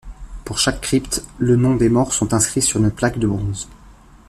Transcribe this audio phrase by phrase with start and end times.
[0.45, 3.69] Pour chaque crypte les noms des morts sont inscrits sur une plaque de bronze.